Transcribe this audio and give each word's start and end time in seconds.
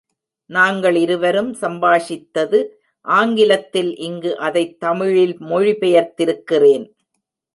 நாங்களிருவரும் 0.49 1.53
சம்பாஷித்தது 1.61 2.65
ஆங்கிலத்தில் 3.01 3.97
இங்கு 3.97 4.37
அதைத் 4.37 4.79
தமிழில் 4.79 5.35
மொழி 5.39 5.71
பெயர்த்திருக்கிறேன். 5.71 6.91